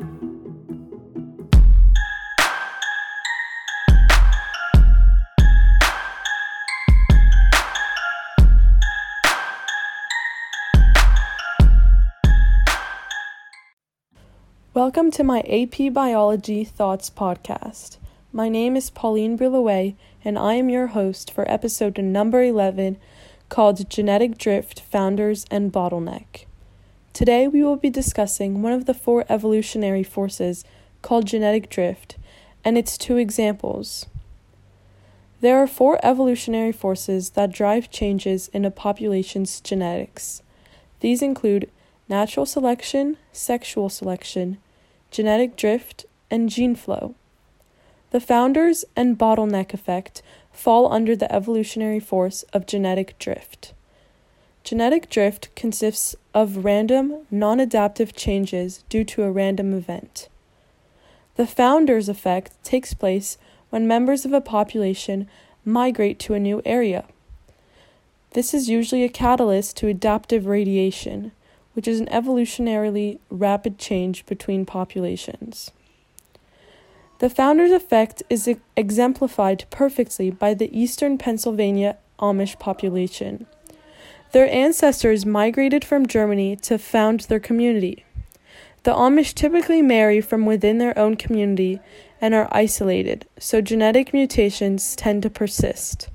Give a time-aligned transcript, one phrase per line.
[14.72, 17.97] Welcome to my AP Biology Thoughts podcast.
[18.30, 22.98] My name is Pauline Brillouet, and I am your host for episode number 11
[23.48, 26.44] called Genetic Drift Founders and Bottleneck.
[27.14, 30.62] Today we will be discussing one of the four evolutionary forces
[31.00, 32.18] called genetic drift
[32.62, 34.04] and its two examples.
[35.40, 40.42] There are four evolutionary forces that drive changes in a population's genetics.
[41.00, 41.70] These include
[42.10, 44.58] natural selection, sexual selection,
[45.10, 47.14] genetic drift, and gene flow.
[48.10, 53.74] The founders and bottleneck effect fall under the evolutionary force of genetic drift.
[54.64, 60.28] Genetic drift consists of random, non adaptive changes due to a random event.
[61.36, 63.38] The founders effect takes place
[63.70, 65.28] when members of a population
[65.64, 67.04] migrate to a new area.
[68.32, 71.32] This is usually a catalyst to adaptive radiation,
[71.74, 75.70] which is an evolutionarily rapid change between populations.
[77.18, 83.46] The founder's effect is exemplified perfectly by the eastern Pennsylvania Amish population.
[84.30, 88.04] Their ancestors migrated from Germany to found their community.
[88.84, 91.80] The Amish typically marry from within their own community
[92.20, 96.10] and are isolated, so genetic mutations tend to persist.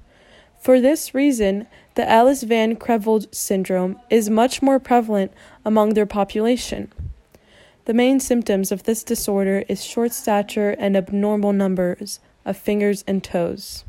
[0.61, 5.33] For this reason, the Ellis Van Creveld syndrome is much more prevalent
[5.65, 6.91] among their population.
[7.85, 13.23] The main symptoms of this disorder is short stature and abnormal numbers of fingers and
[13.23, 13.83] toes.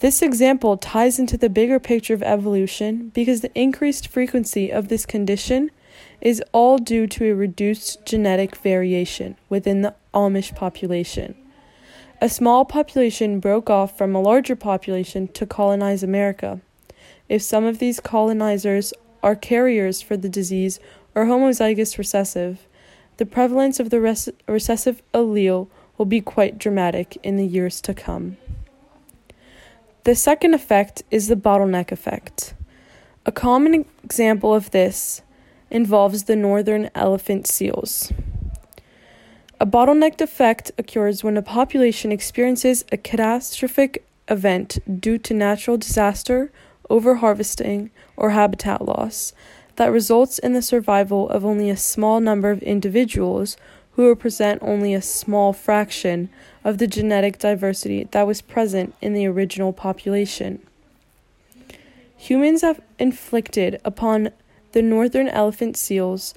[0.00, 5.06] This example ties into the bigger picture of evolution because the increased frequency of this
[5.06, 5.70] condition
[6.20, 11.34] is all due to a reduced genetic variation within the Amish population.
[12.20, 16.60] A small population broke off from a larger population to colonize America.
[17.28, 18.92] If some of these colonizers
[19.26, 20.78] are carriers for the disease
[21.12, 22.68] or homozygous recessive,
[23.16, 25.66] the prevalence of the res- recessive allele
[25.98, 28.36] will be quite dramatic in the years to come.
[30.04, 32.54] The second effect is the bottleneck effect.
[33.24, 35.22] A common example of this
[35.72, 38.12] involves the northern elephant seals.
[39.58, 46.52] A bottleneck effect occurs when a population experiences a catastrophic event due to natural disaster,
[46.90, 49.32] overharvesting, or habitat loss
[49.76, 53.56] that results in the survival of only a small number of individuals
[53.92, 56.28] who represent only a small fraction
[56.64, 60.64] of the genetic diversity that was present in the original population.
[62.16, 64.30] Humans have inflicted upon
[64.72, 66.34] the northern elephant seals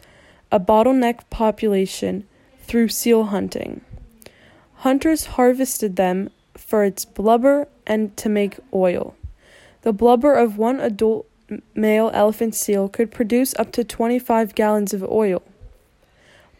[0.51, 2.25] a bottleneck population
[2.63, 3.81] through seal hunting.
[4.75, 9.15] Hunters harvested them for its blubber and to make oil.
[9.81, 11.25] The blubber of one adult
[11.73, 15.41] male elephant seal could produce up to 25 gallons of oil.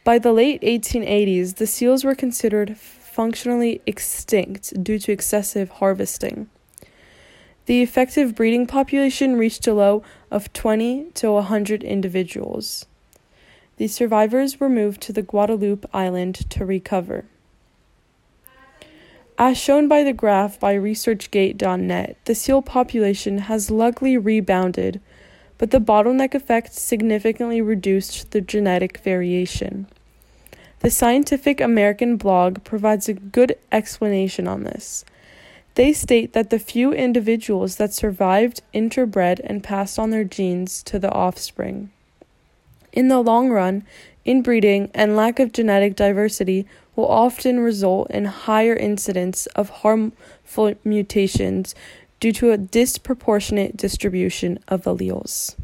[0.04, 6.50] By the late 1880s, the seals were considered functionally extinct due to excessive harvesting.
[7.66, 10.02] The effective breeding population reached a low
[10.32, 12.86] of 20 to 100 individuals.
[13.78, 17.26] The survivors were moved to the Guadalupe Island to recover.
[19.42, 25.00] As shown by the graph by ResearchGate.net, the seal population has luckily rebounded,
[25.58, 29.88] but the bottleneck effect significantly reduced the genetic variation.
[30.82, 35.06] The Scientific American blog provides a good explanation on this.
[35.76, 41.00] They state that the few individuals that survived interbred and passed on their genes to
[41.00, 41.92] the offspring.
[42.92, 43.86] In the long run,
[44.30, 51.74] inbreeding and lack of genetic diversity will often result in higher incidence of harmful mutations
[52.20, 55.56] due to a disproportionate distribution of alleles.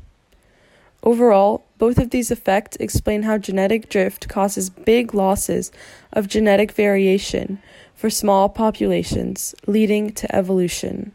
[1.03, 5.71] Overall, both of these effects explain how genetic drift causes big losses
[6.11, 7.59] of genetic variation
[7.93, 11.11] for small populations, leading to evolution.